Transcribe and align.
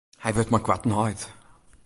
Hy 0.23 0.29
wurdt 0.33 0.51
mei 0.53 0.63
koarten 0.65 0.95
heit. 0.97 1.21